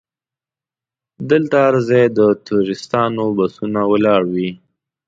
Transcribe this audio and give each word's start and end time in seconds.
دلته 1.29 1.55
هر 1.65 1.75
ځای 1.87 2.05
د 2.17 2.19
ټوریستانو 2.45 3.23
بسونه 3.37 3.79
ولاړ 3.91 4.21
وي. 4.33 4.49